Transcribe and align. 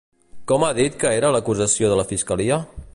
Com 0.51 0.65
ha 0.67 0.69
dit 0.79 0.97
que 1.03 1.11
era 1.19 1.31
l'acusació 1.37 1.93
de 1.93 2.01
la 2.03 2.09
fiscalia? 2.15 2.63